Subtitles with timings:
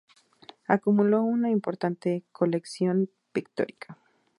[0.67, 3.99] Acumuló una importante colección pictórica.